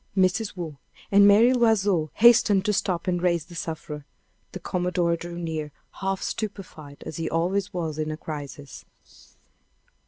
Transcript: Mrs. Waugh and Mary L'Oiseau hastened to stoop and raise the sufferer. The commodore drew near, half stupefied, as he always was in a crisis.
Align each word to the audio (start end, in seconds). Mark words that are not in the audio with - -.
Mrs. 0.17 0.57
Waugh 0.57 0.77
and 1.11 1.27
Mary 1.27 1.53
L'Oiseau 1.53 2.09
hastened 2.15 2.65
to 2.65 2.73
stoop 2.73 3.07
and 3.07 3.21
raise 3.21 3.45
the 3.45 3.53
sufferer. 3.55 4.03
The 4.51 4.59
commodore 4.59 5.15
drew 5.15 5.37
near, 5.37 5.71
half 5.99 6.23
stupefied, 6.23 7.03
as 7.05 7.17
he 7.17 7.29
always 7.29 7.71
was 7.71 7.99
in 7.99 8.09
a 8.09 8.17
crisis. 8.17 8.83